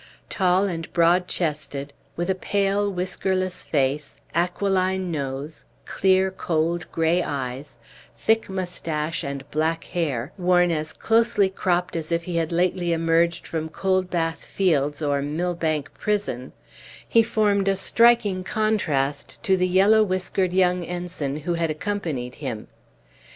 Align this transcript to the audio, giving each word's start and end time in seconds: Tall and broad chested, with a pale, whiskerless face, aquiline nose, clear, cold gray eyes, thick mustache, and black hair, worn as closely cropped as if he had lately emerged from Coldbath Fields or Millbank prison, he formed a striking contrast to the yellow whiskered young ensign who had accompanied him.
Tall 0.31 0.65
and 0.65 0.91
broad 0.93 1.27
chested, 1.27 1.93
with 2.15 2.27
a 2.27 2.33
pale, 2.33 2.91
whiskerless 2.91 3.63
face, 3.63 4.17
aquiline 4.33 5.11
nose, 5.11 5.63
clear, 5.85 6.31
cold 6.31 6.87
gray 6.91 7.21
eyes, 7.21 7.77
thick 8.17 8.49
mustache, 8.49 9.23
and 9.23 9.47
black 9.51 9.83
hair, 9.83 10.33
worn 10.39 10.71
as 10.71 10.91
closely 10.91 11.51
cropped 11.51 11.95
as 11.95 12.11
if 12.11 12.23
he 12.23 12.37
had 12.37 12.51
lately 12.51 12.93
emerged 12.93 13.45
from 13.45 13.69
Coldbath 13.69 14.43
Fields 14.43 15.03
or 15.03 15.21
Millbank 15.21 15.93
prison, 15.93 16.51
he 17.07 17.21
formed 17.21 17.67
a 17.67 17.75
striking 17.75 18.43
contrast 18.43 19.43
to 19.43 19.55
the 19.55 19.67
yellow 19.67 20.01
whiskered 20.01 20.51
young 20.51 20.83
ensign 20.83 21.35
who 21.37 21.53
had 21.53 21.69
accompanied 21.69 22.33
him. 22.41 22.69